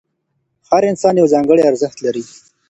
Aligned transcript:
هر 0.69 0.83
انسان 0.91 1.13
یو 1.17 1.31
ځانګړی 1.33 1.61
ارزښت 1.69 1.97
لري. 2.05 2.23